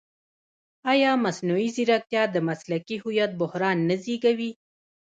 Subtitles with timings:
[0.91, 4.51] ایا مصنوعي ځیرکتیا د مسلکي هویت بحران نه زېږوي؟